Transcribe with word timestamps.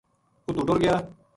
اُتو 0.45 0.61
ٹُر 0.67 0.77
گیا 0.83 0.95